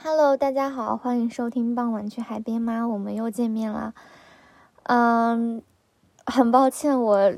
[0.00, 2.86] Hello，大家好，欢迎收听傍晚去海边吗？
[2.86, 3.92] 我们又见面了。
[4.84, 5.60] 嗯，
[6.24, 7.34] 很抱歉，我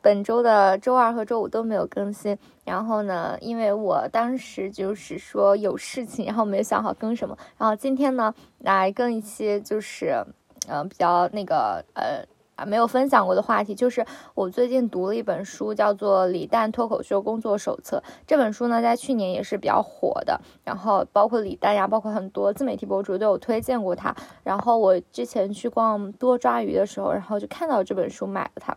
[0.00, 2.38] 本周的周二和周五都没有更新。
[2.64, 7.36] 然后呢，因为我当时就是说有事情，然后没有想好更什么。
[7.58, 10.24] 然后今天呢，来更一些就是，
[10.68, 12.24] 嗯，比较那个呃。
[12.56, 18.02] 啊，没有分享过的话题就是我最近读了一本书，叫做《李诞脱口秀工作手册》。
[18.26, 24.14] 这本书呢，在去年也是比较火的，然后包括李诞呀，包括很多自媒体博主都有推荐过它。
[24.44, 28.76] 然后我之前去逛多抓鱼的时候，然后就看到这本书，买了它。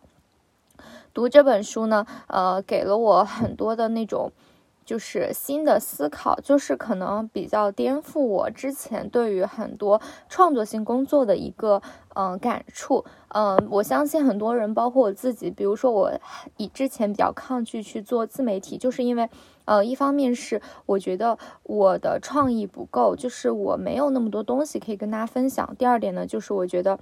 [1.13, 4.31] 读这本书呢，呃，给了我很多的那种。
[4.87, 11.81] 就是新的思考，就是可能比较颠覆我之前对于很多创作性工作的一个
[12.15, 13.03] 嗯感触。
[13.27, 16.13] 嗯，我相信很多人，包括我自己，比如说我
[16.55, 19.29] 以之前比较抗拒去做自媒体，就是因为，
[19.65, 25.75] 呃，一方面是我觉得我的创意不够，就是我没有那么多东西可以跟大家分享。
[25.77, 26.97] 第二点呢，就是我觉得，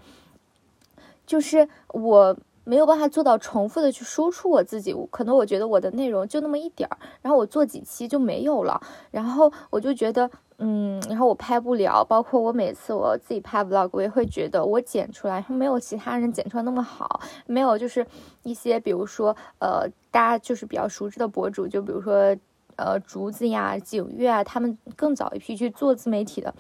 [1.28, 2.36] 就是我。
[2.66, 18.06] 没有办法做到重复的去输出我自己，可能我觉得我的内容就那么一点儿，然后我做几期就没有了，然后我就觉得，嗯，然后我拍不了，包括我每次我自己拍 vlog，我也会觉得我剪出来没有其他人剪出来那么好，没有就是
[18.44, 22.36] 一些比如说呃大家就是比较熟知的博主，就比如说
[22.78, 26.54] 呃竹子呀、景月啊，他们更早一批去做自媒体的。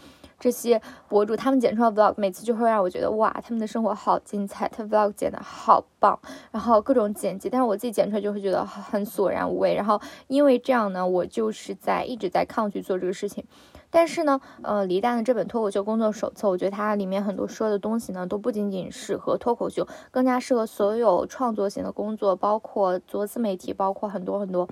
[0.45, 0.79] 这些
[1.09, 6.19] 博主他们剪出来 vlog，每次就会让我觉得哇，他们的生活好精彩，他 vlog 剪的好棒，
[6.51, 9.73] 然后各种剪辑，但是我自己剪出来就会觉得很索然无味。
[9.73, 13.43] 然后因为这样呢，我就是在一直在抗拒做这个事情。
[13.89, 24.69] 但是呢，呃，李诞的这本脱口秀工作手册，我觉得它里面很多说的东西呢，都不仅仅适合脱口秀，更加适合所有创作型的工作，包括做自媒体，包括很多很多，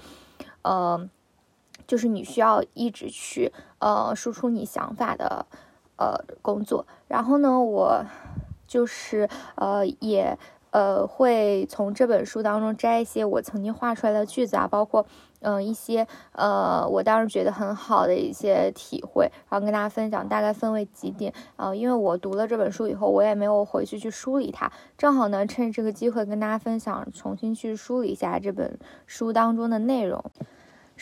[0.61, 1.09] 呃。
[1.87, 5.45] 就是你需要一直去呃输出你想法的
[5.97, 8.05] 呃工作，然后呢，我
[8.67, 10.37] 就是呃也
[10.71, 15.05] 呃会从这本书当中摘一些我曾经画出来的句子啊，包括
[15.41, 30.23] 嗯一些呃我当时觉得很好的一些体会，然后跟大家分享，大概分为几点啊，因为我读了这本书以后，我也没有回去去梳理它，正好呢趁这个机会跟大家分享，重新去梳理一下这本书当中的内容。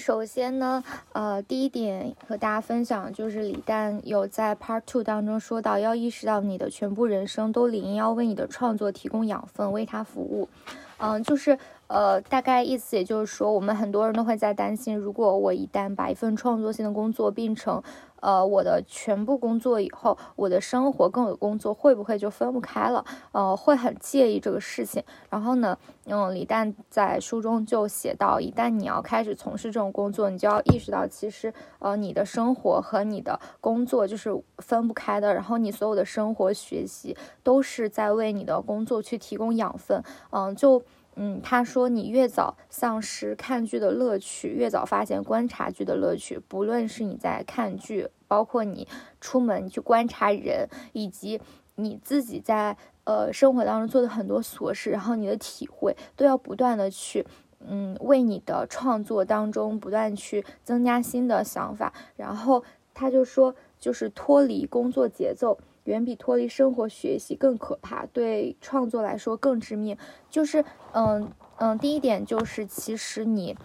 [0.02, 10.50] 首先呢，呃，第一点和大家分享就是李诞有在 Part Two 当中说到，要意识到你的全部人生都理应要为你的创作提供养分，为他服务。
[10.98, 17.84] 嗯，就是呃，大概意思也就是说，我们很多人都会在担心，如果我一旦把一份创作性的工作变成。
[18.22, 23.04] 呃，我的全部工作以后，我的生活跟我的工作会不会就分不开了？
[23.34, 25.04] 呃，会很介意这个事情。
[25.30, 35.34] 然后呢，嗯，李诞在书中就写到，一旦你要开始从事这种工作，你就要意识到，其实呃，你的生活和你的工作就是分不开的。
[35.34, 40.04] 然后你所有的生活、学习都是在为你的工作去提供养分。
[40.30, 40.82] 嗯，就。
[41.16, 46.40] 嗯，他说你越早丧失看剧的乐趣，越早发现观察剧的乐趣。
[46.48, 48.88] 不论是你在看剧，包括你
[49.20, 51.42] 出门去观察人，以及
[51.76, 57.28] 你自己在呃生活当中做的很多琐事，然后你的体会都要不断的去，
[57.60, 61.94] 嗯，为你的创作当中不断去增加新的想法。
[62.16, 62.64] 然后
[62.94, 65.58] 他就说，就是脱离工作节奏。
[65.86, 69.98] 远比脱离生活学习更可怕，对创作来说更致命。
[70.30, 73.58] 就是，嗯嗯，第一点就是，其实你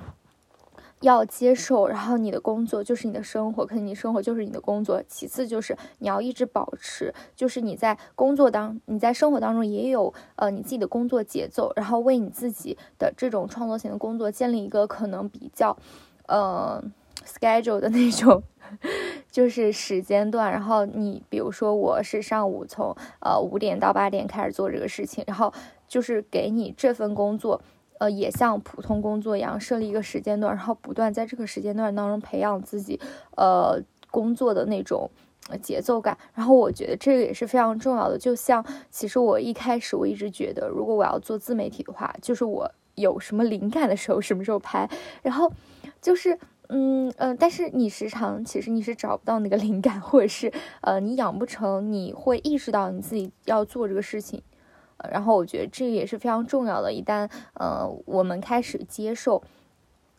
[1.02, 5.02] 要接受，然后你的工作就是你的生活，可能你生活就是你的工作。
[5.06, 15.76] 其次就是你要一直保持，就是你在工作当，你在生活当中也有呃你自己的工作节奏，然后为你自己的这种创作型的工作建立一个可能比较，
[16.26, 16.82] 呃。
[17.26, 18.42] Schedule 的那种，
[19.30, 20.50] 就是时间段。
[20.50, 25.52] 然后你比如说，我是上午从呃五点到八点开始做这个事情，然后
[25.88, 27.60] 就是给你这份工作，
[27.98, 33.00] 呃，也像普通工作一样设立一个时间段，然后不断在这个时间段当中培养自己
[33.36, 35.10] 呃工作的那种
[35.62, 36.16] 节奏感。
[36.34, 38.16] 然后我觉得这个也是非常重要的。
[38.18, 44.88] 就像其实我一开始我一直觉得，如果我要做自媒体的话，就是我有什么灵感的时候什么时候拍，
[45.22, 45.52] 然后
[46.00, 46.38] 就是。
[46.68, 54.42] 嗯嗯，但是你时常其实你是找不到那个灵感，或者是呃你养不成，你会意识到你自己要做这个事情，
[55.10, 56.92] 然后我觉得这也是非常重要的。
[56.92, 59.42] 一旦呃我们开始接受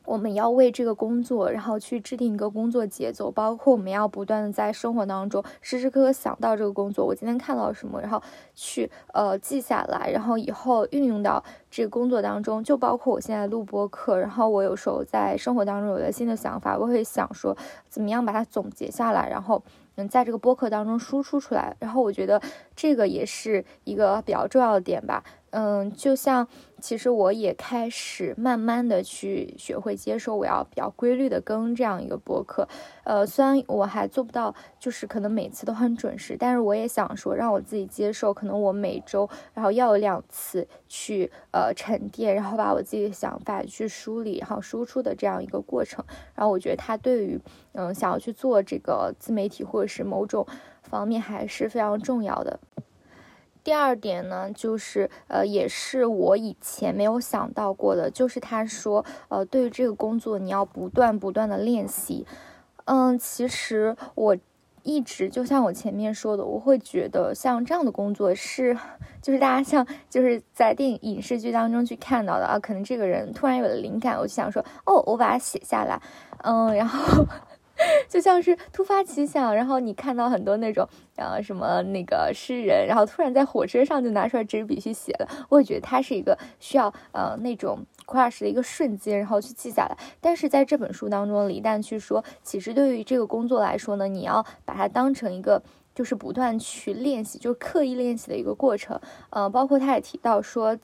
[0.08, 8.24] 我们要为这个工作，然后去制定一个工作节奏，包括我们要不断的在生活当中时时刻刻想到这个工作，我今天看到什么，然后
[8.56, 12.64] 去呃记下来，然后以后运用到这个工作当中。
[12.64, 17.56] 就包括我现在录播课，然后我有时候在生活当中有了新的想法，我会想说
[17.90, 19.62] 怎么样把它总结下来，然后
[19.98, 21.76] 嗯在这个播客当中输出出来。
[21.80, 22.42] 然后我觉得
[22.78, 25.22] 这个也是一个比较重要的点吧。
[25.52, 26.48] 嗯，就像
[26.82, 32.68] 其实我也开始慢慢的去学会接受，我要比较规律的更这样一个播客。
[33.04, 46.04] 呃，虽然我还做不到，就是可能每次都很准时，但是我也想说，让我自己接受，可能我每周然后要有两次去呃沉淀，然后把我自己的想法去梳理，然后输出的这样一个过程。
[46.36, 47.40] 然后我觉得它对于
[47.72, 50.46] 嗯想要去做这个自媒体或者是某种
[50.84, 52.60] 方面还是非常重要的。
[53.68, 62.26] 第二点呢，就是呃，也是我以前没有想到过的，就是他说，呃，对于这个工作，你要不断不断的练习。
[62.86, 64.38] 嗯，其实我
[64.84, 68.74] 一直就像我前面说的，我会觉得像这样的工作是，
[69.22, 76.02] 就是大家像就是在电影影视剧当中去看到的啊，可能这个人突然有了灵感，我就想说，哦，我把它写下来，
[76.42, 77.26] 嗯，然后。
[78.10, 85.28] 就像是突发奇想，然后你看到很多那种，呃，什么那个诗人，然后突然在火车上就拿出来纸笔去写了。
[85.50, 89.98] 我也觉得它是一个需要呃那种 crush 的一个瞬间，然后去记下来。
[90.20, 95.62] 但是在这本书当中，李诞去说，其实对于这个工作来说呢，你要把它当成一个
[95.94, 99.00] 就是不断去练习，就是刻意练习的一个过程。
[99.30, 100.76] 呃，包括他也提到说，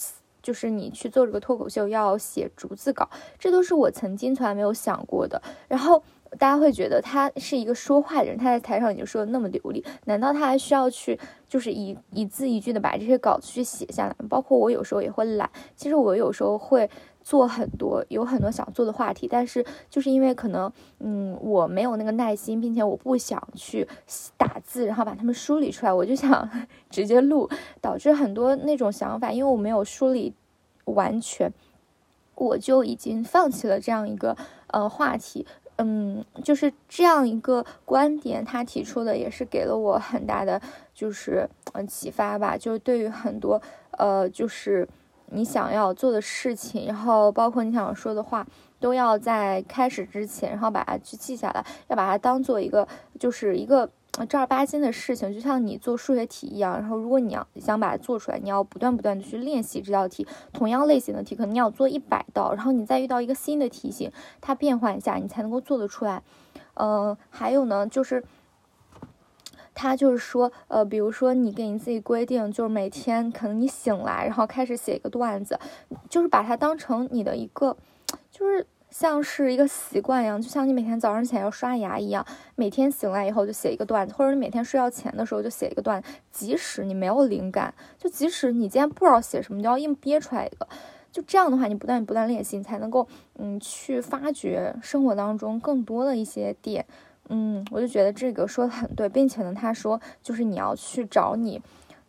[0.42, 3.10] 就是你去做这个脱口秀要写逐字稿，
[3.40, 5.42] 这都是我曾经从来没有想过的。
[5.68, 6.04] 然后。
[6.38, 14.16] 大家会觉得他是一个说话的人，他在台上已经说的那么流利，难道他还需要去就是一一字一句的把这些稿子去写下来？
[14.30, 16.90] 包括我有时候也会懒，其实我有时候会
[17.22, 23.88] 做很多，有很多想做的话题，但是就是因为可能嗯我没有那个耐心，并且我不想去
[24.38, 26.50] 打字，然后把它们梳理出来，我就想
[26.90, 30.34] 直接录，导致很多那种想法，因为我没有梳理
[30.86, 31.54] 完全，
[32.36, 34.36] 我就已经放弃了这样一个
[34.68, 35.46] 呃话题。
[35.78, 40.62] 嗯，就是这样一个观点，他提出的也是给了我很大的
[40.94, 42.58] 就是嗯启发吧。
[42.58, 43.62] 就是对于很多
[43.98, 44.88] 呃，就是
[45.28, 48.46] 你想要做的事情，然后包括你想说的话，
[48.80, 52.88] 都要在开始之前，然后把它去记下来，要把它当做一个
[53.20, 53.90] 就是一个。
[54.30, 56.74] 正儿八经的事情，就像你做数学题一样。
[56.74, 60.28] 然后，如果你要想把它做出来，你要不断不断的去练习这道题。
[60.52, 66.22] 同样类型的题，可能你要做一百道，然后你再遇到一个新的题型，它变换一下，你才能够做得出来。
[66.76, 68.24] 嗯，还有呢，就是
[69.74, 75.60] 他就是说，呃，比如说你给你自己规定，就是每天可能你醒来，然后开始写一个段子，
[76.08, 77.76] 就是把它当成你的一个，
[78.30, 78.68] 就是。
[78.94, 82.24] 像是一个习惯一样，就像你每天早上起来要刷牙一样，
[82.54, 86.10] 每天醒来以后就写一个段子，或者你每天睡觉前的时候就写一个段子。
[86.30, 90.68] 即使你没有灵感，就即使你今天不知道写什么，就要硬憋出来一个。
[91.12, 93.08] 就这样的话，你不断不断练习，你才能够
[93.40, 96.86] 嗯去发掘生活当中更多的一些点。
[97.30, 101.60] 嗯，我就觉得这个说的很对，并且呢，他说就是你要去找你。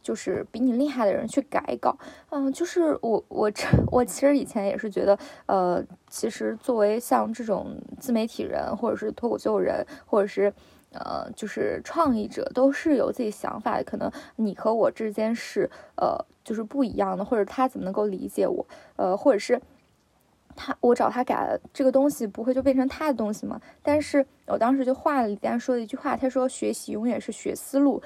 [0.05, 1.97] 就是比你厉害的人去改稿，
[2.29, 10.53] 嗯，就是我我这我其实以前也是觉得，呃，其实作为像这种自媒体人，或者是脱口秀人，或者是
[10.93, 13.83] 呃，就是创意者，都是有自己想法的。
[13.83, 18.67] 可能你和我之间是呃，就是不一样的，或者他怎么能够理解我？
[18.97, 19.59] 呃，或者是
[20.55, 23.59] 他我找他改这个东西，不会就变成他的东西吗？
[23.83, 28.03] 但是我当时就画了李诞说的一句话，他说：“学习永远是学思路。”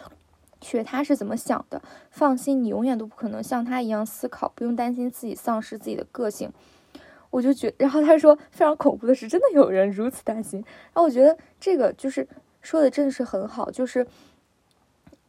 [0.60, 6.52] 学他是怎么想的，放心，你永远都不可能像他一样思考，不用担心自己丧失自己的个性。
[7.30, 10.60] 我就觉，然后他说非常恐怖的是，真的有人如此担心。
[10.94, 12.26] 然后我觉得这个就是
[12.62, 14.06] 说的真的是很好，就是，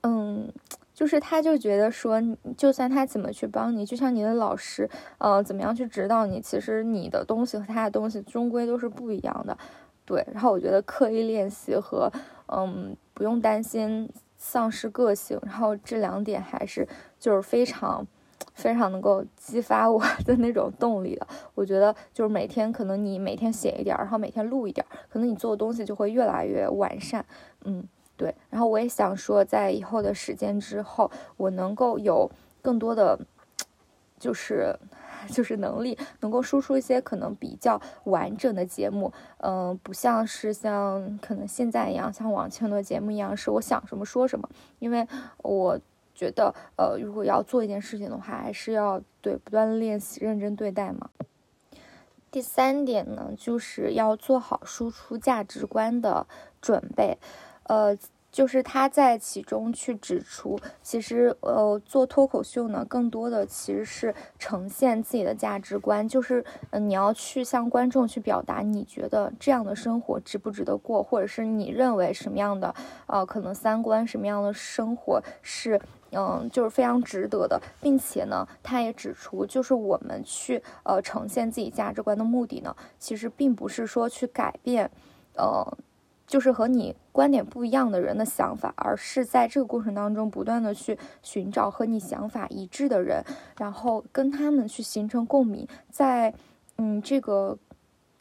[0.04, 0.50] 嗯，
[0.94, 2.22] 就是他就觉得说，
[2.56, 9.58] 就算他怎么去帮你，就像你的老师，呃，怎么样去指导你，其实你的东西和他的东西终归都是不一样的。
[10.06, 12.10] 对，然后我觉得刻意练习和，
[12.48, 14.10] 嗯，不用担心。
[14.39, 16.88] 丧失个性，然后这两点还是
[17.19, 18.08] 就是非常
[18.55, 21.27] 非常能够激发我的那种动力的。
[21.53, 27.24] 我觉得就是每天可能你每天写一点，然后每天录一点，可能你做的东西就会越来越完善。
[27.65, 28.34] 嗯，对。
[28.50, 32.31] 然后我也想说，在以后的时间之后，我能够有
[32.62, 33.19] 更多的
[34.17, 34.75] 就是。
[35.32, 44.50] 就是能力能够输出一些可能比较完整的节目，嗯，不像是像可能现在一样，像往前的节目一样，是我想什么说什么。
[44.80, 45.08] 因为
[45.38, 45.80] 我
[46.14, 51.10] 觉得，呃，如果要做一件事情的话，还是要对不断练习、认真对待嘛。
[52.32, 56.26] 第三点呢，就是要做好输出价值观的
[56.62, 57.18] 准备，
[57.64, 57.98] 呃。
[58.32, 72.74] 就是他在其中去指出，其实呃做脱口秀呢，更多的其实是呈现自己的价值观，就是嗯你要去向观众去表达你觉得这样的生活值不值得过，或者是你认为什么样的
[73.08, 75.82] 呃可能三观什么样的生活是
[76.12, 84.90] 嗯就是非常值得的，并且呢他也指出，就是我们去呃呈现自己价值观的目的呢，其实并不是说去改变，
[85.36, 85.78] 呃。
[86.30, 93.24] 就是和你观点不一样的人的想法，而是在这个过程当中不断的去寻找和你想法一致的人，
[93.58, 95.68] 然后跟他们去形成共鸣。
[95.90, 96.32] 在
[96.78, 97.58] 嗯这个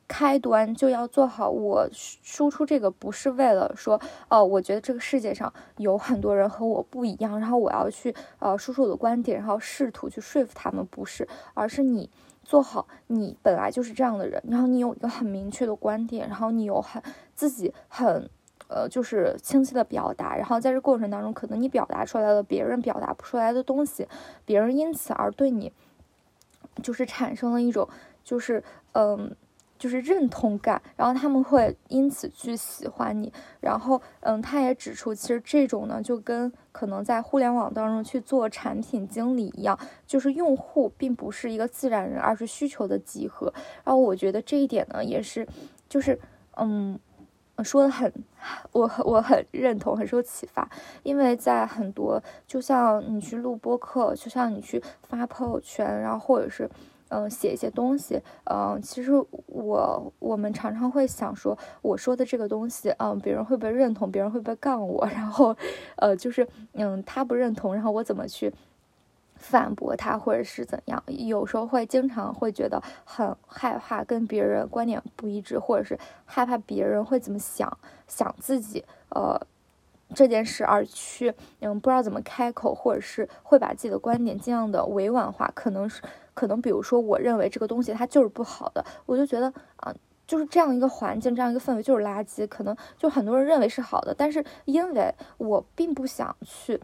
[0.09, 4.01] 开端就要做好，我输出这个不是为了说
[4.31, 12.09] 哦，我觉得这个世界上有很多人和我不一样，然后我要去呃输出我的观点，然后试图去说服他们，不是，而是你。
[12.45, 17.03] 做好你本来就是这样的人，然后你有一个很明确的观点，然后你有很
[17.39, 18.29] 自己很
[18.67, 24.09] 呃就是清晰的表达，然后在这过程当中，可能你表达出来了别人表达不出来的东西，
[24.45, 25.73] 别人因此而对你
[26.83, 27.89] 就是产生了一种
[28.25, 28.65] 就是
[28.95, 29.37] 嗯。
[29.79, 33.33] 就是认同感，然后他们会因此去喜欢你。
[33.61, 43.55] 然后，嗯，他也指出，其实这种呢，就跟可能在互联网当中去做产品经理一样，就是用户并不是一个自然人，而是需求的集合。
[43.85, 45.47] 然后，我觉得这一点呢，也是，
[45.89, 46.19] 就是，
[46.57, 46.99] 嗯，
[47.63, 48.13] 说的很，
[48.73, 50.69] 我我很认同，很受启发。
[51.03, 56.69] 因为在很多，就像你去录播客，就像你去发朋友圈，然后或者是。
[57.11, 59.13] 嗯，写一些东西，嗯，其实
[59.47, 64.13] 我我们常常会想说，我说的这个东西，嗯，别人会不会认同？
[64.13, 65.07] 别人会不会杠我？
[65.07, 65.57] 然后，
[65.97, 68.53] 呃，就是，嗯，他不认同，然后我怎么去
[69.39, 71.03] 反驳他，或者是怎样？
[71.07, 79.41] 有时候会经常会觉得很害怕跟别人观点不一致，或者是害怕别人会怎么想，想自己，呃。
[80.15, 86.01] 这件事而去，嗯，不知道怎么开口，或者是会把自己的观点尽量的委婉化，可能是，
[86.33, 89.95] 可能比如说，我认为这个东西它就是不好的，我就觉得啊，
[90.27, 96.81] 就是这样一个环境，这样一个氛围就是垃圾，可能就很多人认为是好的，但是因为我并不想去，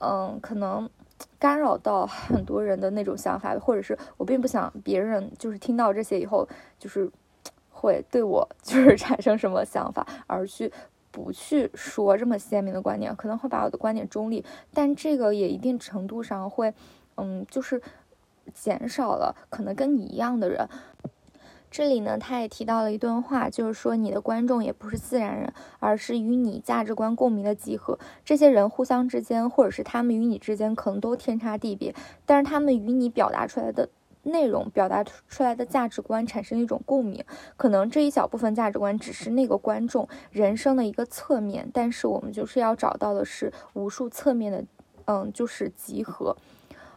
[0.00, 0.90] 嗯，可能
[1.38, 7.10] 干扰到很多人的那种想法，或者是我并不想别人就是听到这些以后，就是
[7.70, 10.72] 会对我 就是产生什么想法，而去。
[11.12, 14.44] 不去说这么鲜明的观点，可能会把我的观点中立，
[14.74, 16.74] 但这个也一定程度上会，
[17.14, 17.80] 嗯，就是
[18.52, 20.68] 减少了可能跟你一样的人。
[21.76, 27.98] 这里呢，他也提到了一段话，就是说你的观众也不是自然人，而是与你价值观共鸣的集合。
[28.24, 33.90] 这些人互相之间，或者是他们与你之间，可能都天差地别，但是他们与你表达出来的。
[34.22, 37.22] 内容表达出来的价值观产生一种共鸣，
[37.56, 44.64] 可能这一小部分价值观只是那个观众人生的一个侧面，但是我们就是要找到的是无数侧面的，
[45.04, 46.36] 嗯，就是集合，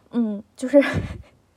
[0.09, 0.81] 嗯，就是，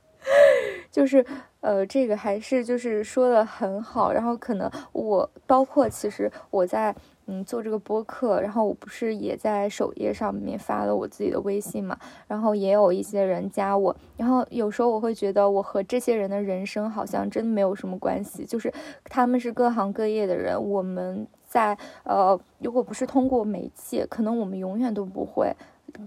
[0.91, 1.25] 就是，
[1.63, 6.93] 呃，这个还是就是说的很好，然后可能我包括其实我在。
[7.25, 18.69] 嗯，做这个播客，然后我不是也在首页上面发了我自己的微信嘛，然后也有一些人加我，然后有时候我会觉得我和这些人的人生好像真的没有什么关系，就是
[19.05, 25.55] 他们是各行各业的人，我们在呃，如果不是通过媒介，可能我们永远都不会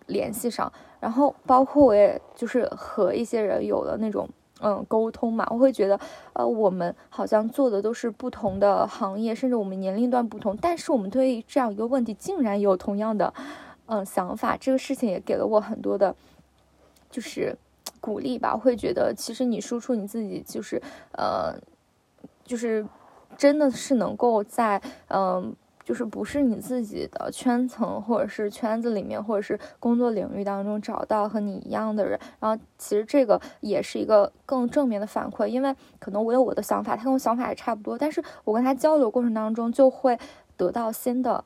[0.09, 0.71] 联系上，
[1.01, 4.29] 然后包括我也就是和一些人有了那种。
[4.61, 6.01] 嗯，沟通嘛，我会觉得，
[6.33, 13.35] 呃，我们好像做的都是不同的行业，甚至我们年龄段不同，但是我们对这样一个问题竟然有同样的，
[13.87, 14.57] 嗯，想法。
[14.57, 16.17] 这个事情也给了我很多的，
[17.11, 17.57] 就是
[18.01, 18.57] 鼓励吧。
[18.57, 20.81] 会觉得，其实你输出你自己，就是，
[21.13, 21.55] 呃，
[22.45, 22.87] 就是
[23.37, 25.55] 真的是能够在，嗯。
[25.87, 40.19] 就是不是你自己的圈层，或者是圈子里面，或者是工作领域当中找到和你一样的人，然后其实这个也是一个更正面的反馈，因为可能我有我的想法，他跟我想法也差不多，但是我跟他交流过程当中就会
[40.57, 41.45] 得到新的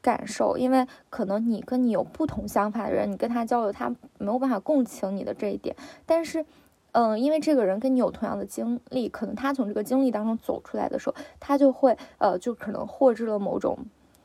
[0.00, 5.74] 感受，因为可能你跟你有不同想法的人，你跟他交流，他没有办法共情你的这一点，
[6.06, 6.46] 但是。
[6.92, 13.78] 嗯，因为这个人跟你有同样的经历，可能他从这个经历当中走出来的时候，他就会呃，就可能获知了某种，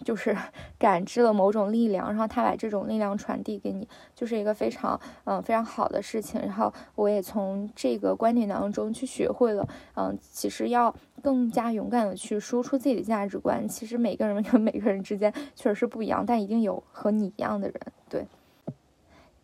[0.04, 0.36] 就是
[0.78, 6.42] 感知了某种力量，然后他把这种力量传递给你，就是一个非常嗯非常好的事情。
[6.42, 13.68] 然后我也从这个观点当中去学会了，嗯，其实要更加勇敢的去输出自己的价值观。
[13.68, 17.80] 其实每个人跟每个人之间确实是不一样，但一定有和你一样的人，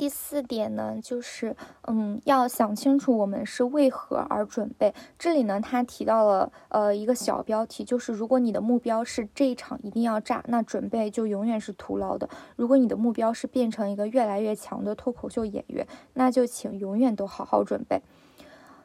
[0.02, 4.96] 第四点呢，就是嗯，要想清楚我们是为何而准备。
[5.20, 18.02] 这里呢，他提到了呃一个小标题，就是如果你的目标是这一场一定要炸，那准备就永远是徒劳的；如果你的目标是变成一个越来越强的脱口秀演员，那就请永远都好好准备。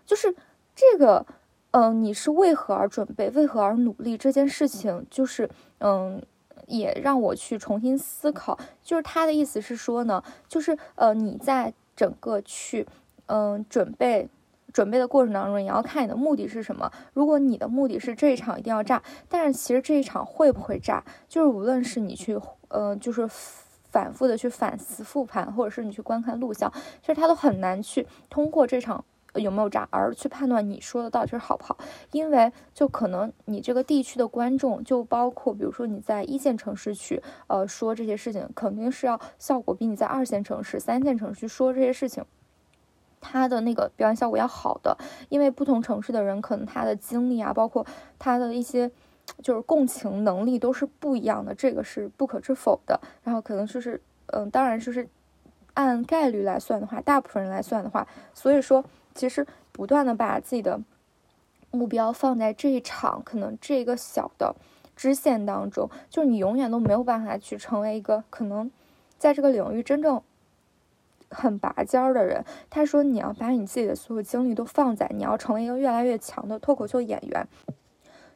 [0.05, 0.37] 就是
[0.75, 1.25] 这个，
[1.71, 6.23] 嗯，你是为何而准备，为何而努力这件事情，就是嗯。
[6.67, 12.87] 也让我去重新思考，就是他的意思是说呢，就是呃，你在整个去
[13.27, 14.29] 嗯准备
[14.73, 16.91] 准备的过程当中，你要看你的目的是什么。
[17.15, 23.27] 如果你的目的是这一场一定要炸，但是其实这一场会不会炸，就是无论是你去呃，就是
[23.91, 26.71] 反复的去反思复盘，或者是你去观看录像，
[27.01, 29.05] 其实他都很难去通过这场。
[29.39, 31.77] 有没有炸，而去判断你说的到底是好不好？
[32.13, 42.25] 因为就可能你这个地区的观众，就包括比如说你在一线城市去，呃，说这些事情，肯定是要效果比你在二线城市、三线城市说这些事情，
[43.21, 44.97] 他的那个表演效果要好的。
[45.29, 47.87] 因为不同城市的人，可能他的经历啊，包括
[48.19, 48.91] 他的一些
[49.43, 53.01] 就是共情能力都是不一样的，这个是不可置否的。
[53.23, 55.09] 然后可能就是，嗯，当然就是
[55.75, 58.85] 按概率来算的话，大部分人来算的话，所以说。
[59.17, 60.81] 其实不断的把自己的
[61.73, 64.55] 目标放在这一场可能这个小的
[64.95, 68.71] 支线当中，就是你永远都没有办法去成为一个可能
[69.19, 70.23] 在这个领域真正
[71.29, 72.45] 很拔尖儿的人。
[72.71, 77.47] 他说你要把你自己的所有精力都放在你要成为一个越来越强的脱口秀演员。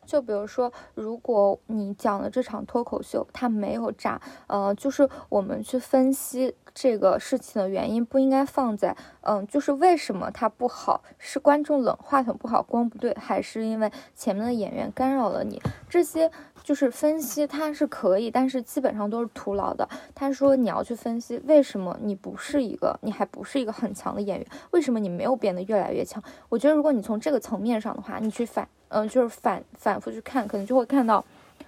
[0.06, 15.60] 就比如说，如果你讲的这场脱口秀它没有炸，呃，就是我们去分析这个事情的原因，不应该放在，嗯，就是为什么它不好，是观众冷，话筒不好，光不对，还是因为前面的演员干扰了你？
[15.88, 16.30] 这些
[16.70, 19.88] 就是分析，它是可以，但是基本上都是徒劳的。
[20.14, 26.22] 他说你要去分析为什么你不是一个，你还不是一个很强的演员，为什么你没有变得越来越强？
[26.48, 28.68] 我觉得如果你从这个层面上的话，你去反。
[28.86, 31.24] 嗯，就是反反复去看，可能就会看到，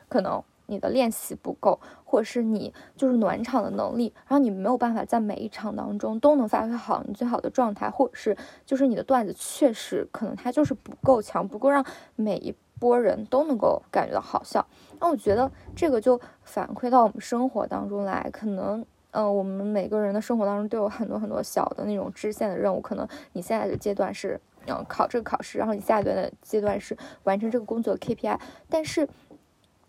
[0.09, 14.67] 可能你的练习不够，或者是你就是暖场的能力，然后你没有办法在每一场当中都能发挥好你最好的状态，或者是就是你的段子确实可能它就是不够强，不够让每一波人都能够感觉到好笑。
[14.99, 24.40] 那我觉得这个就反馈到我们生活当中来，可能嗯，我们每个人的生活当中都有很多很多小的那种支线的任务，可能你现在的阶段是。
[24.68, 29.09] 嗯，考这个考试，然后你下一段的阶段是完成这个工作 KPI，但是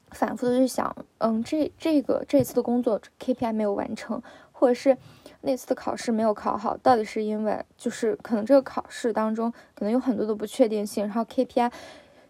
[0.09, 4.19] 反复的去想，嗯，这这个这次的工作 KPI 没有完成，
[4.51, 4.97] 或者是
[5.41, 11.71] 那次的考试没有考好，到底是因为就是可能这个考试当中可能有很多的不确定性，然后 KPI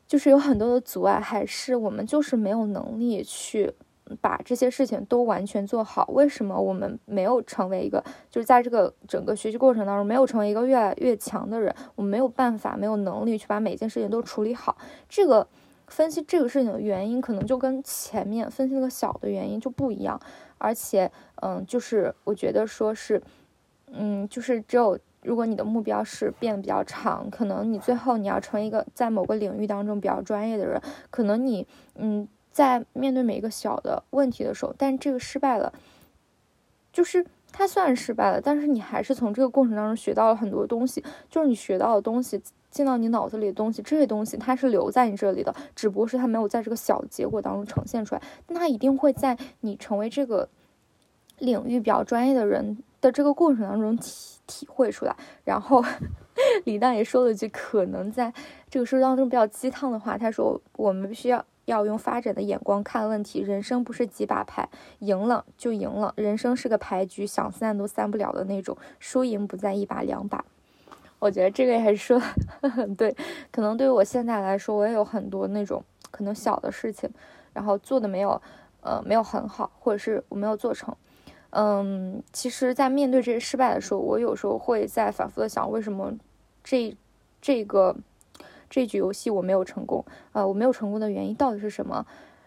[0.08, 3.74] 就是有很多的阻碍，还是我们就是没有能力去。
[4.20, 11.74] 把这些事情都完全做好，为什么我们没有成为一个，就是在这个整个学习过程当中没有成为一个越来越强的人？
[11.96, 14.78] 我们没有办法，没有能力去把每件事情都处理好。
[15.08, 15.48] 这个
[15.88, 20.20] 分析这个事情的原因，可能就跟前面分析那个小的原因就不一样。
[20.58, 21.10] 而且，
[21.42, 23.20] 嗯，就是我觉得说是，
[23.88, 32.28] 嗯，就是只有如果你的目标是变得比较长，可能你最后你要成为一个在某个领域当中比较专业的人，可能你，嗯。
[32.54, 35.74] 在面对每一个小的问题的时候，但这个失败了，
[36.92, 41.04] 就是它虽然失败了，但是你还是从这个过程当中学到了很多东西。
[41.28, 48.22] 就是你学到的东西，进到你脑子里的东西，这些东西它是留在你这里的，只不过是它没有在这个小结果当中呈现出来。
[48.46, 50.48] 但它一定会在你成为这个
[51.40, 55.16] 领域比较专业的人的这个过程当中体体会出来。
[55.44, 55.84] 然后
[56.66, 58.34] 李诞也说了句可能在
[58.70, 64.68] 这个书当中比较鸡汤的话，他说：“我们必须要。”要用发展的眼光看问题，人生不是几把牌，
[65.00, 66.14] 赢了就赢了。
[66.18, 70.44] 人生是个牌局，想散都散不了的那种，输赢不在一把两把。
[71.20, 72.20] 我觉得这个也是说
[72.70, 73.16] 很 对，
[73.50, 77.10] 可能对于我现在来说，我也有很多那种可能小的事情，
[77.54, 78.42] 然后做的没有，
[78.82, 80.94] 呃，没有很好，或者是我没有做成。
[81.56, 86.14] 嗯，其实，在面对这些失败的时候，我有时候会在反复的想，为什么
[86.64, 86.96] 这
[87.42, 87.96] 这个。
[88.70, 92.04] 这局游戏我没有成功，呃，我没有成功的原因到底是什么？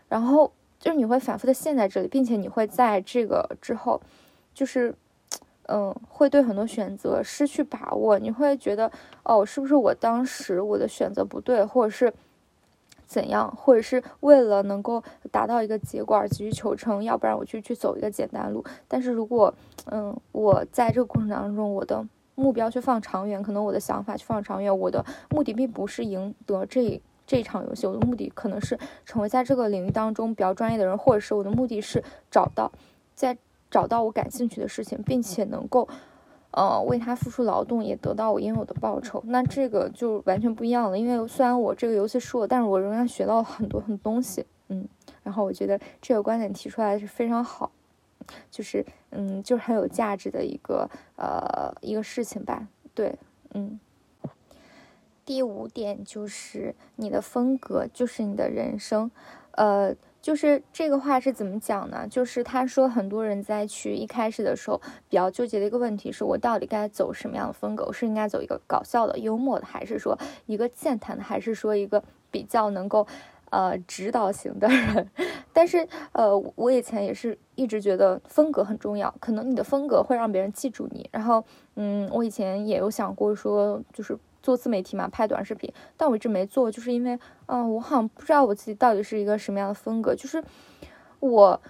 [0.08, 4.02] 然后就是你会反复的陷在这里，并且你会在这个之后，
[4.52, 4.92] 就是，
[5.68, 8.18] 嗯，会对很多选择失去把握。
[8.18, 8.90] 你会觉得，
[9.22, 12.12] 哦，是不是我当时我的选择不对，或者是
[13.06, 18.64] 怎样，或者是为了能够达到一个结果而急于求成，要不然我就去走一个简单路。
[18.86, 19.54] 但是如果，
[19.86, 22.06] 嗯，我在这个过程当中，我的。
[22.38, 32.70] 目标去放长远，可能我的想法去放长远，我的目的并不是赢得这这场游戏，我的目的可能是成为在这个领域当中比较专业的人，或者是我的目的是找到
[33.14, 33.38] 在
[33.70, 35.88] 找到我感兴趣的事情，并且能够
[36.56, 40.98] 呃，为他付出劳动也得到我应有的报酬，那这个就完全不一样了。
[40.98, 44.88] 因为虽然我这个游戏输了，但是我仍然学到了很多很多东西，嗯。
[45.22, 47.70] 然后我觉得这个观点提出来是非常好，
[48.50, 52.66] 就是嗯，就是很有价值的一个呃一个事情吧。
[52.94, 53.18] 对，
[53.52, 53.78] 嗯。
[55.26, 59.10] 第五点就是你的风格就是你的人生，
[59.50, 59.94] 呃。
[60.26, 62.04] 就是这个话是怎么讲呢？
[62.10, 64.76] 就是他说，很多人在去一开始的时候
[65.08, 67.84] 比较纠结的一个问题是，我到底该走什么样的风格？
[67.84, 73.06] 我是应该走一个搞笑的、幽默的，还是说一个健谈的，还是说一个比较能够
[73.50, 75.08] 呃指导型的人？
[75.54, 81.08] 但是呃，我以前也是一直觉得风格很重要，可能你的风格会让别人记住你。
[81.12, 81.44] 然后
[81.76, 84.18] 嗯，我以前也有想过说，就是。
[84.46, 90.40] 做自媒体嘛，拍短视频，但我一直没做，就是因为，嗯，我好像不知道我自己到底是一个什么样的风格，就是
[91.18, 91.60] 我，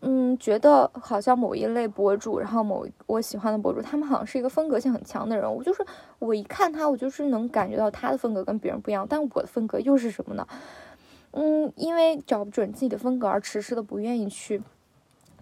[0.00, 5.86] 嗯，觉得好像某一类博主，然后某我喜欢的博主，他们好像是一个风格性很强的人我，就是
[6.18, 10.44] 我一看他，我就是能感觉到他的风格跟别人不一样，但我的风格又是什么呢？
[11.30, 14.60] 嗯，因为找不准自己的风格而迟迟的不愿意去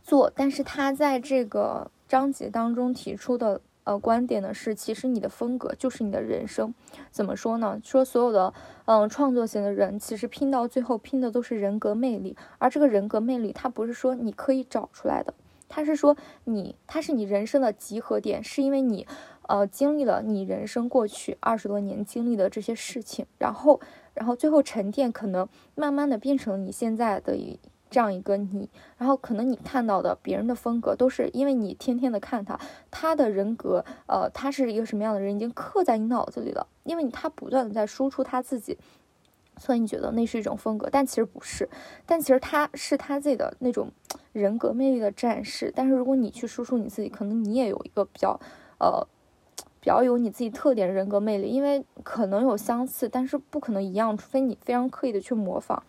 [0.03, 3.63] 做，但是他在这个章节当中提出的。
[3.85, 6.75] 呃，观点呢是，其实你的风格就是你的人生。
[7.11, 7.81] 怎么说呢？
[7.83, 8.53] 说所有的
[8.85, 12.37] 嗯创作型的人，其实拼到最后拼的都是人格魅力。
[12.59, 15.33] 而这个人格魅力，它不是说你可以找出来的，
[15.69, 19.07] 它是说你，它是你人生的集合点，是因为你
[19.49, 23.81] 呃经历了你人生过去二十多年经历的这些事情，然后
[24.13, 27.59] 然后最后沉淀，可能慢慢的变成你现在的一。
[27.91, 32.59] 这样一个你，然后可能你看到的别人的风格，都是因为你天天的看他，
[32.91, 36.69] 他的人格，呃，他是一个什么样的人，已经刻在你脑子里了。
[36.85, 38.79] 因为你他不断的在输出他自己，
[39.57, 41.69] 所以你觉得那是一种风格，但其实不是。
[42.07, 43.91] 但其实他是他自己的那种
[44.33, 45.73] 人格魅力的展示。
[45.75, 48.39] 但是如果你去输出你自己，可能你也有一个比较，
[48.79, 49.07] 呃，
[49.81, 55.83] 比较有你自己特点人格魅力，因为可能有相似，但是不可能一样，除非你非常刻意的去模仿。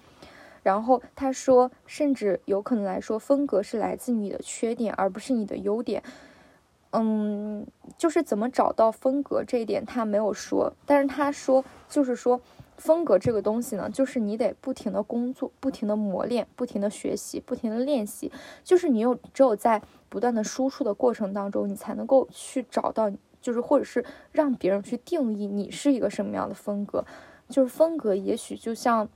[0.63, 6.04] 然后他说，甚至有可能来说，风格是来自你的缺点，而不是你的优点。
[6.93, 7.65] 嗯，
[7.97, 12.41] 就是怎么找到风格这一点他没有说，但是他说，就是说，
[12.76, 18.30] 风格这个东西呢，就是你得不停的工作，不停的磨练，不停的学习，不停的练习，
[18.63, 23.10] 就是你有只有在不断的输出的过程当中，你才能够去找到，
[23.41, 27.06] 就是或者是让别人去定义你是一个什么样的风格，
[27.47, 29.08] 就是风格也许就像。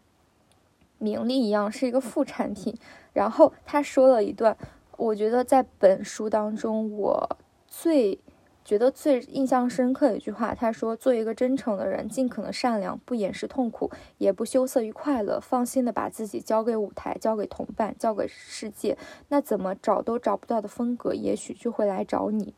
[0.98, 2.78] 名利一样是一个副产品，
[3.14, 4.58] 然后他说了一段，
[4.98, 8.20] 我觉得在本书当中我最
[8.64, 18.98] 觉得最印象深刻的一句话，他说：“做一个真诚的人，尽可能善良，不掩饰痛苦，也不羞涩于快乐，放心的把自己交给舞台，交给同伴，交给世界，
[19.30, 22.56] 那怎么找都找不到的风格，也许就会来找你。”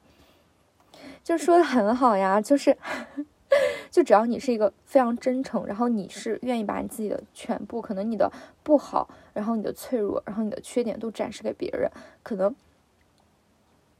[1.23, 2.77] 就说的很好呀，就是。
[3.89, 8.31] 就只要你是一个非常真诚，然后你是愿意把你自己的全部，可能你的
[8.63, 11.89] 不好，然后你的脆弱，然后你的缺点都展示给别人，
[12.23, 12.55] 可能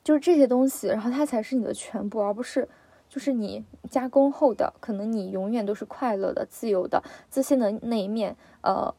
[0.04, 2.68] 就是这些东西，然后它才是你的全部，而不是
[3.10, 8.94] 就是你加工后的，可能你永远都是快乐的、自由的、自信的那一面，呃。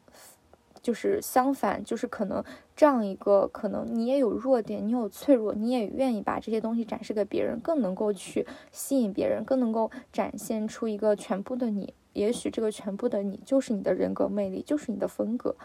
[0.89, 2.43] 就是相反，就是可能
[2.75, 11.93] 这样一个，可能你也有弱点，你有脆弱，你也愿意把这些东西展示给别人，更能够去吸引别人，更能够展现出一个全部的你。
[12.13, 15.55] 也许这个全部的你就是你的人格魅力，就是你的风格。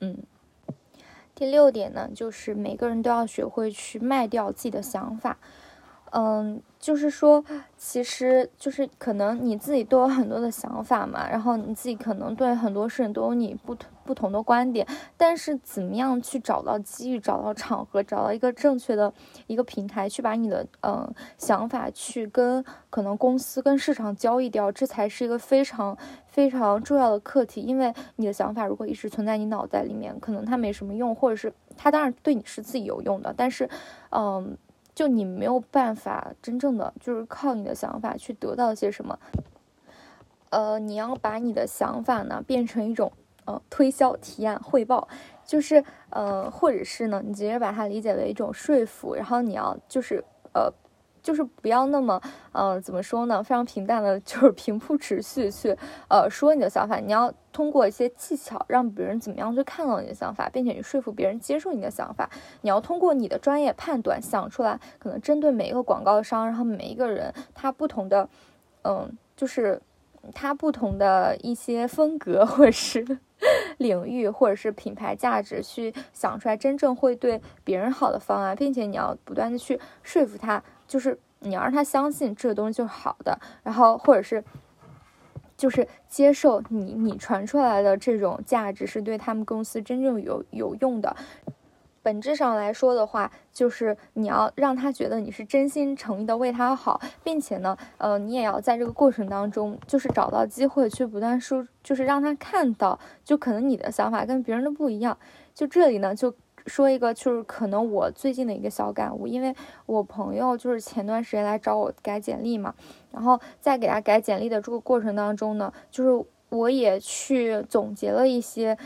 [0.00, 0.18] 嗯，
[1.36, 5.38] 第六点呢，就是每个人都要学会去卖掉自己的想法。
[6.10, 7.44] 嗯，就是说，
[7.76, 14.86] 其实就是可能你自己都有很多的想法嘛，然后你自己可能对很多事情都有你不同不同的观点，
[15.16, 19.12] 但是怎么样去找到机遇、找到场合、找到一个正确的
[19.46, 27.62] 一个平台，去把你的嗯想法去跟可能公司、跟市场交易掉，这才是一个非常非常重要的课题。
[27.62, 33.68] 因为你的想法如果一直存在你脑袋里面，可能它没什么用，或者是它当然对你是自己有用的，但是
[34.10, 34.56] 嗯。
[34.94, 39.18] 就你没有办法真正的就是靠你的想法去得到些什么，
[40.50, 43.10] 呃，你要把你的想法呢变成一种
[43.44, 45.06] 呃推销、提案、汇报，
[45.44, 50.72] 就是呃，或者是呢，你直接把它理解为一种说服，然后你要就是呃。
[51.24, 52.20] 就是不要那么，
[52.52, 53.42] 嗯，怎么说呢？
[53.42, 55.74] 非常平淡的， 就是平铺直叙去，
[56.06, 56.98] 呃，说你的想法。
[56.98, 62.28] 你要通过一些技巧，让别人怎么样去看到你的想法，并且你说服别人接受你的想法。
[62.60, 68.28] 你要通过你的专业判断，想出来可能针对每一个广告商，然后每一个人他不同的，
[68.82, 69.80] 嗯，就是
[70.34, 73.02] 他不同的一些风格，或者是
[73.78, 80.62] 领域，或者是品牌价值，去想出来真正会对别人好的方案，并且你要不断的去说服他。
[80.86, 84.44] 就是你要让他相信这个东西就是好的，然后或者是
[85.56, 91.16] 就是接受你你传出来的这种价值是对他们公司真正有有用的。
[92.04, 105.16] 本质上来说的话，就是你要让他觉得你是真心诚意的为他好，并且呢，呃，你也要在这个过程当中，就是找到机会去不断输，就是让他看到，就可能你的想法跟别人的不一样。
[105.54, 106.34] 就这里呢，就
[106.66, 109.54] 说一个，就是可能我最近的一个小感悟，因为
[109.86, 112.74] 我朋友就是前段时间来找我改简历嘛，
[113.12, 118.76] 然后在给他改简历的这个过程当中呢，就是我也去总结了一些，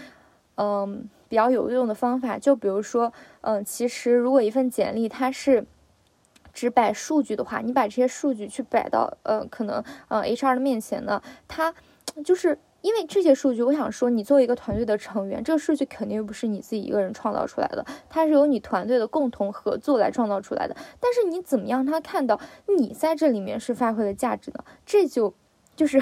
[0.54, 1.08] 嗯。
[1.28, 3.12] 比较有用的方法，就比如说，
[3.42, 5.66] 嗯，其实如果一份简历它是
[6.52, 11.72] 只摆数据的话，你把这些数据去摆到，呃，可能，呃，HR 的面前呢，他
[12.24, 20.74] 就是因为这些数据，我想说，你作为一个团队的成员，这个数据肯定不是你自己一个人创造出来的，它是由你团队的共同合作来创造出来的。
[20.98, 22.40] 但是你怎么样，他看到
[22.78, 24.64] 你在这里面是发挥了价值呢？
[24.86, 25.34] 这就
[25.76, 26.00] 就是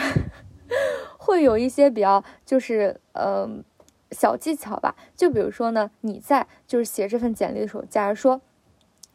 [1.19, 3.65] 会有一些比较，就是，嗯。
[4.11, 8.41] 小技巧吧，就比如说呢，你在就是写这份简历的时候，假如说，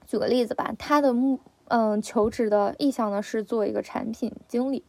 [0.06, 4.84] 举个例子吧，他的目嗯求职的意向呢是做一个产品经理，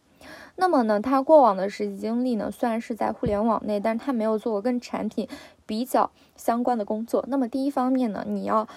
[0.57, 5.29] 那么呢，他过往的实习经历呢虽然是在互联网内，但是他没有做过跟产品
[5.67, 7.25] 比较相关的工作。
[7.29, 8.69] 那么第一方面呢，你要。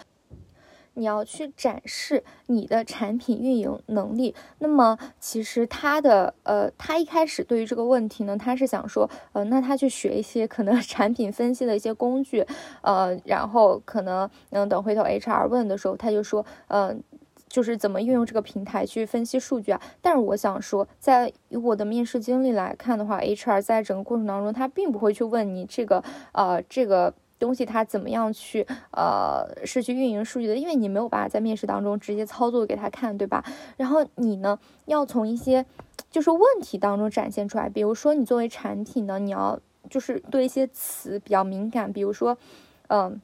[0.96, 4.36] 你要去展示你的产品运营能力。
[4.60, 12.46] 那么，其实他的呃，他一开始对于这个问题呢，他是想说，呃，那他去学一些可能 产品分析的一些工具，
[12.82, 17.04] 呃，然后可能嗯，等回头 HR 问的时候，他就说，嗯，
[17.48, 19.82] 就是怎么运用这个平台去分析数据啊。
[20.02, 27.14] 但是我想说，在以我的面试经历来看的话，HR 在整个过程当中，他并不会去问你这个呃这个。
[27.38, 30.56] 东西它怎么样去呃是去运营数据的？
[30.56, 33.44] 因为你没有办法在面试当中直接操作给他看，对吧？
[33.78, 35.66] 然后你呢要从一些
[36.10, 42.38] 就是问题当中展现出来，比如说你作为产品呢，你要就是对一些词比较敏感，比如说
[42.88, 43.20] 嗯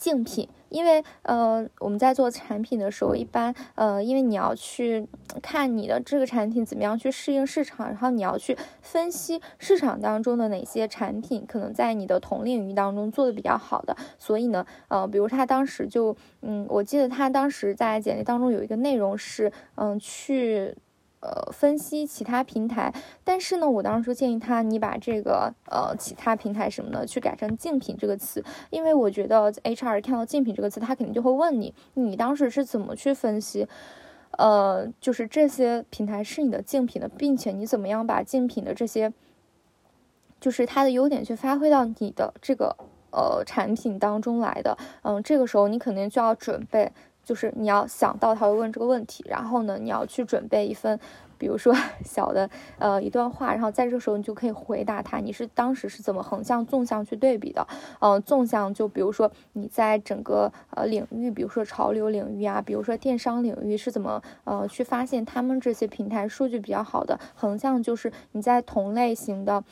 [0.00, 0.48] 竞品。
[0.70, 5.04] 因为呃，我们在做产品的时候，一般呃，因为你要去
[5.42, 13.96] 看你的这个产品怎么样去适应市场，然后你要去分析市场当中的哪些产品可能在你的同领域当中做的比较好的。
[14.16, 20.76] 所以呢，呃，比如他当时就，嗯，我记得他当时在简历当中有一个内容是，嗯，去。
[21.20, 22.90] 呃，分析其他平台，
[23.22, 33.68] 但是呢，我当时建议他，你把这个呃其他平台什么的去改成竞品这个词，因为我觉得 HR 看到竞品这个词，他肯定就会问你，你当时是怎么去分析，
[34.38, 39.12] 呃，就是这些平台是你的竞品的，并且你怎么样把竞品的这些，
[40.40, 42.74] 就是它的优点去发挥到你的这个
[43.10, 46.90] 呃产品当中来的，嗯，这个时候你肯定就要准备。
[47.24, 50.98] 就是你要想到他会问这个问题，然后呢，你要去准备一份，
[51.38, 57.66] 比如说 小的呃一段话，然后在这个时候你就可以回答他，你是当时是怎么横向、纵向去对比的？
[58.00, 67.18] 嗯，纵向就比如说你在整个呃领域，比如说潮流领域啊，比如说电商领域是怎么呃去发现他们这些平台数据比较好的？
[67.34, 69.62] 横向就是你在同类型的。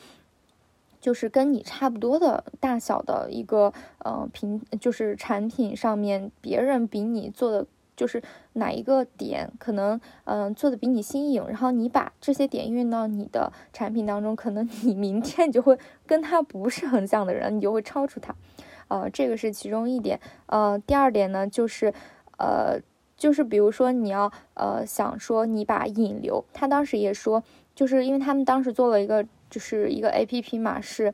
[0.99, 8.21] 就是跟你差不多的大小的一个呃平，就是产品上面，别人比你做的就是
[8.53, 18.35] 哪一个点可能嗯做的比你新颖，然后你把这些点运到你的产品当中，可能你明天就会跟他不是很像的人，你就会超出他，
[18.89, 20.19] 呃，这个是其中一点。
[20.47, 21.93] 呃，第二点呢，就是
[22.37, 22.79] 呃，
[23.15, 29.25] 就是比如说你要呃想说你把引流，他当时也说，就是因为他们当时做了一个。
[29.49, 31.13] 就是一个 A P P 嘛，是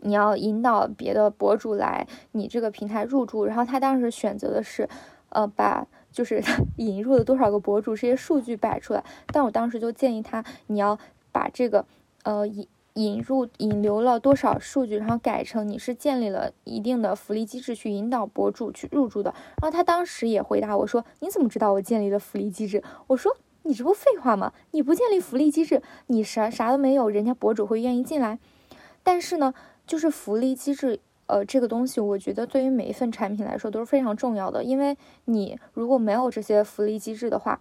[0.00, 4.88] 你要引导别的博主来你这个平台入驻，然后他当时选择的是，
[5.28, 6.42] 呃，把就是
[6.76, 10.98] 引入了多少个博主这些数据摆出来，但我当时就建议他，你要
[11.30, 11.84] 把这个
[12.24, 22.82] 呃引引入引流了多少数据，然后改成你是建立了一定的福利机制去引导博主去入驻的，然后他当时也回答我说，你怎么知道我建立了福利机制？
[23.06, 23.36] 我说。
[23.64, 24.52] 你这不废话吗？
[24.72, 28.38] 你不建立福利机制，你啥啥都没有，人家博主会愿意进来。
[29.02, 29.54] 但是呢，
[29.86, 34.64] 就是福利机制，呃，这个东西，我觉得对于每一份产品来说都是非常重要的。
[34.64, 34.96] 因为
[35.26, 37.60] 你如果没有这些福利机制的话，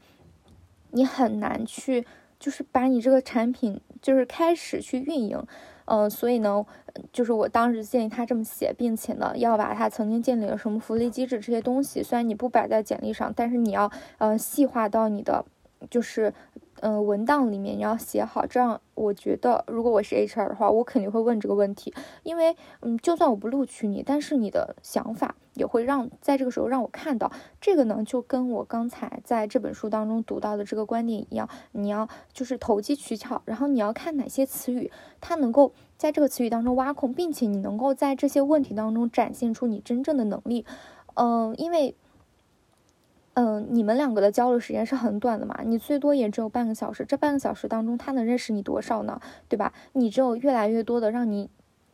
[0.91, 2.05] 你很难去
[2.39, 5.43] 就是把你这个产品就是开始去运营。
[5.85, 6.65] 嗯，所以呢，
[7.11, 15.45] 就是我当时建议他这么写，并且呢，要把他曾经建立了什么福利机制这些东西，虽然你不摆在简历上，但是你要呃细化到你的。
[15.89, 16.33] 就是，
[16.81, 40.65] 嗯，文档里面你要写好，这样我觉得，如果我是 HR 的话，我肯定会问这个问题，因为，嗯，就算我不录取你，但是你的想法，也会让在这个时候让我看到这个呢，就跟我刚才在这本书当中读到的这个观点一样，你要就是投机取巧，然后你要看哪些词语它能够在这个词语当中挖空，并且你能够在这些问题当中展现出你真正的能力。
[41.15, 41.95] 嗯，因为。
[43.33, 45.61] 嗯，你们两个的交流时间是很短的嘛？
[45.63, 49.21] 你最多也只有半个小时，这半个小时当中，他能认识你多少呢？
[49.47, 49.71] 对吧？
[49.93, 51.49] 你只有越来越多的让你，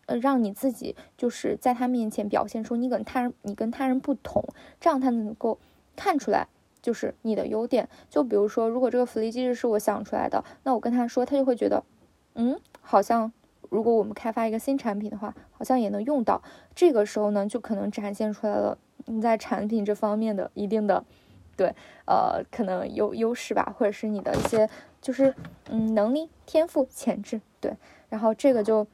[0.08, 4.44] 呃，让你自己就是在他面前表现出你跟他人，你跟他人不同，
[4.82, 5.60] 这样他能够
[5.96, 6.48] 看出来
[6.82, 7.88] 就是你的优点。
[8.10, 11.84] 就比如说，如果这个福利机制是我想出来的，那我跟他说，他就会觉得，
[12.34, 13.32] 嗯，好像
[13.70, 16.42] 如果我们开发一个新产品的话，好像也能用到。
[16.74, 21.06] 这个时候呢，就可能展现出来了你在产品这方面的一定的。
[21.58, 21.74] 对，
[22.06, 24.70] 呃，可能有优势吧，或者是你的一些，
[25.02, 25.34] 就是
[25.72, 27.76] 嗯，能力、天赋、潜质，对。
[28.10, 28.86] 然后这个就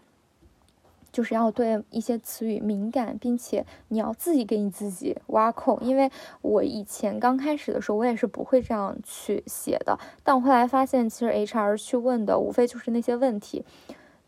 [1.12, 5.78] 就是要对一些词语敏感，并且你要自己给你自己挖空。
[5.82, 6.10] 因为
[6.42, 10.00] 我以前刚开始的时候，我也是不会这样去写的。
[10.24, 13.66] 但我后来发现，其实 HR 去问的无非就是那些问题，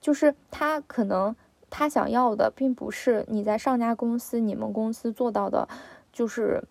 [0.01, 1.33] 就是他可能
[1.69, 5.67] 他想要的，并不是你在上家公司、你们公司做到的，
[6.11, 6.61] 就是。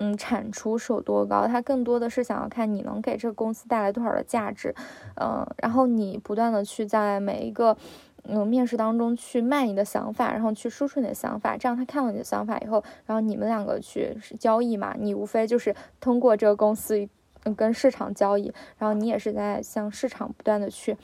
[0.00, 1.48] 嗯，产出是有多高？
[1.48, 4.72] 他更多的是想要看你能给这个公司带来多少的价值，
[5.20, 7.76] 嗯，然后你不断的去在每一个
[8.22, 17.08] 嗯面试当中去卖你的想法，然后去输出你的想法，这样他看到你的想法以后，然后你们两个去交易嘛，你无非就是通过这个公司
[17.56, 20.96] 跟市场交易，然后你也是在向市场不断的去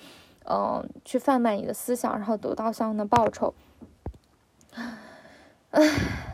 [0.44, 3.52] 嗯去贩卖你的思想，然后得到相应的报酬。
[5.72, 5.82] 唉，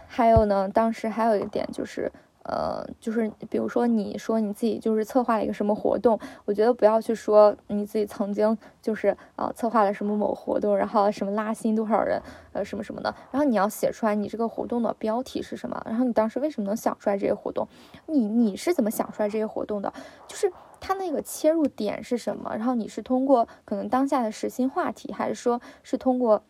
[0.07, 2.13] 还有呢，当时还有一点就是。
[2.43, 12.21] 呃，就是比如说，你说你自己就是策划了一个什么活动，我觉得不要去说你自己曾经就是呃策划了什么某活动，然后什么拉新多少人，
[12.53, 17.69] 呃什么什么的，然后你要写出来你这个活动的标题是什么，然后你当时为什么能想出来这些活动，
[18.07, 19.93] 你你是怎么想出来这些活动的，
[20.27, 20.51] 就是
[20.81, 26.43] 它那个切入点是什么，然后你是通过可能当下的时兴话题，还是说是通过，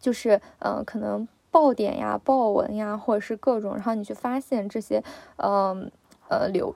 [0.00, 1.28] 就是嗯可能。
[1.54, 5.00] 爆点呀、爆文呀，或者是各种，然后你去发现这些，
[5.36, 5.88] 嗯
[6.28, 6.74] 呃流，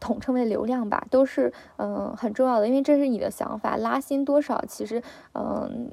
[0.00, 5.00] 统称为流量吧，都是嗯很重要的，因为这是你的想法，拉新多少，其实
[5.34, 5.88] 嗯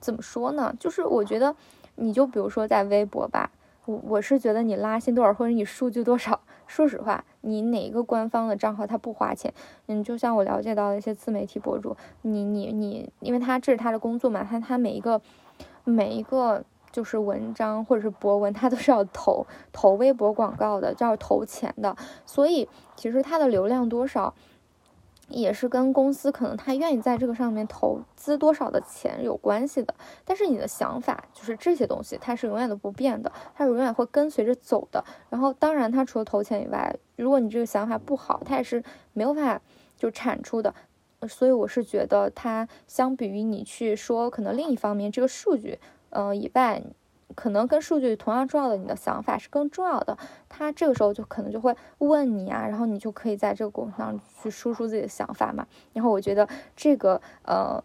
[0.00, 0.74] 怎么说呢？
[0.80, 1.54] 就是我觉得，
[1.96, 3.50] 你就比如说在微博吧，
[3.84, 9.52] 我我是觉得你拉新多少，或者你数据多少，说实话，你哪一个官方的账号它不花钱？
[9.88, 15.20] 嗯，就像我了解到的一些自媒体博主，你你你，因为他这是他的工作嘛，他他每一个
[15.84, 16.64] 每一个。
[16.90, 21.96] 就是文章或者是博文，它都是要投投微博广告的，就要投钱的。
[22.26, 24.34] 所以其实它的流量多少，
[25.28, 29.94] 也是跟公司可能他愿意在这个上面投资多少的钱有关系的。
[30.24, 35.04] 但是你的想法就是这些东西，它是永远都不变的，它是永远会跟随着走的。
[35.28, 39.60] 然后当然，它除了投钱以外，如果你这个想法不好，它也是没有办法
[39.96, 40.74] 就产出的。
[41.28, 45.78] 所以我是觉得，它相比于你去说，可能另一方面这个数据。
[46.10, 46.82] 嗯，以外，
[47.34, 50.16] 可能跟数据同样重要的，你的想法是更重要的。
[50.48, 55.66] 他这个时候就可能就会问你啊，然后你就可以在这个过程当中去输出自己的想法嘛。
[55.92, 57.82] 然后我觉得这个，呃，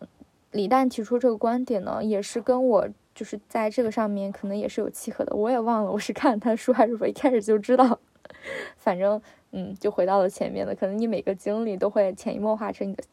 [0.52, 5.36] 李诞提出这个观点呢，也是跟我就是在这个上面可能也是有契合的。
[5.36, 8.00] 我也忘了我是看他书还是我一开始就知道，
[8.78, 10.74] 反正嗯，就回到了前面的。
[10.74, 13.04] 可能你每个经历都会潜移默化成你的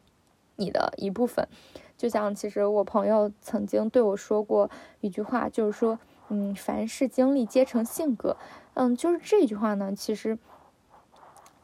[0.57, 1.47] 你的一部分。
[2.01, 4.71] 就像其实我朋友曾经对我说过
[5.03, 5.99] 一句话，就是说，
[6.31, 8.39] 嗯，凡是经历皆成性格，
[8.73, 10.39] 嗯，就是这句话呢，其实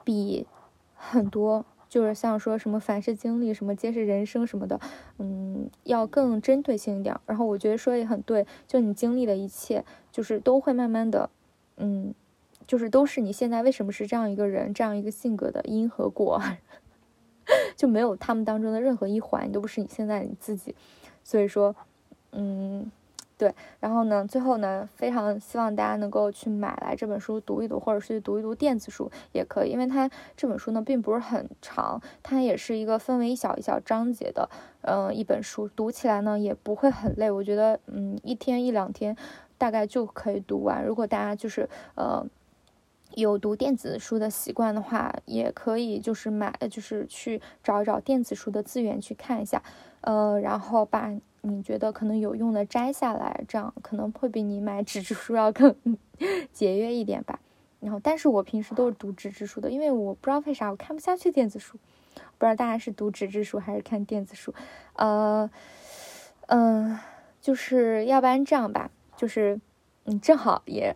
[0.04, 0.46] 比
[0.94, 4.78] 很多就是像说什么凡是经历什么皆是人生什么的，
[5.16, 7.18] 嗯，要更针对性一点。
[7.24, 11.30] 然后我觉得说也很对，就你经历的一切，就是都会慢慢的，
[11.78, 12.12] 嗯，
[12.66, 16.42] 就是都是你现在为什么是这样一个人，这样一个性格的因和果。
[17.76, 20.74] 就没有他们当中的任何一环，你都不是你现在你自己，
[21.22, 21.76] 所以说，
[22.32, 22.90] 嗯，
[23.36, 23.54] 对。
[23.78, 34.48] 然后呢，最后呢，非常希望大家能够去买来这本书读一读，或者是读一读电子书也可以，因为它这本书呢并不是很长，它也是一个分为一小一小章节的，
[34.80, 39.14] 嗯，一本书，读起来呢也不会很累，我觉得，嗯，一天一两天
[39.58, 40.82] 大概就可以读完。
[40.82, 42.26] 如果大家就是呃。
[43.14, 49.62] 有读电子书的习惯的话，也可以就是买，就是去找一找电子书的资源去看一下，
[50.02, 55.74] 呃，然后把你觉得可能有用的摘下来，这样可能会比你买纸质书要更
[56.52, 57.40] 节约一点吧。
[57.80, 61.78] 然后，但是我平时都是读纸质书的，因为我不知道为啥我看不下去电子书，
[62.14, 64.52] 不知道大家是读纸质书还是看电子书，
[64.94, 65.48] 呃，
[66.48, 66.98] 嗯，
[67.40, 69.60] 就是要不然这样吧，就是。
[70.08, 70.94] 嗯，正好也。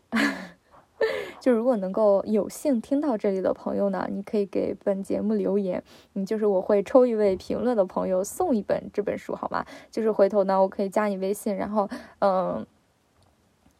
[1.41, 5.83] 就如果能够有幸听到这里的朋友呢，你可以给本节目留言，
[6.15, 9.65] 嗯，就是我会抽一位评论的朋友送一本这本书，好吗？
[9.91, 11.89] 就是回头呢，我可以加你微信，然后，
[12.19, 12.67] 嗯，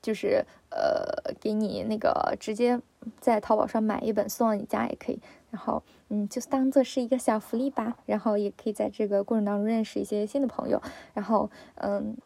[0.01, 2.81] 就是呃，给你那个直接
[3.21, 10.81] 在淘宝上买一本送到你家也可以，然后，嗯，就当做是一个小福利吧，然后也可以在这个过程当中认识一些新的朋友，
[11.13, 12.17] 然后，嗯。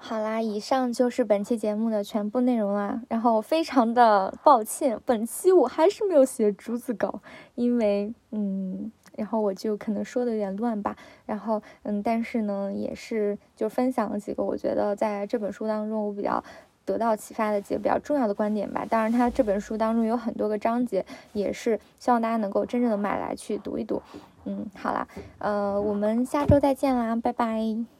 [0.00, 3.02] 好啦，以上就是本期节目的全部内容啦。
[3.08, 7.20] 然后非常的抱歉，本期我还是没有写竹子稿，
[7.56, 10.96] 因为嗯，然后我就可能说的有点乱吧。
[11.26, 16.42] 然后嗯，但是呢，也是就分享了几个我觉得在这本书当中我比较
[16.84, 18.86] 得到启发的几个比较重要的观点吧。
[18.88, 24.00] 当然，它这本书当中有很多个章节，也是希望大家能够真正的买来去读一读。
[24.44, 25.06] 嗯，好啦，
[25.38, 27.97] 呃，我们下周再见啦，拜拜。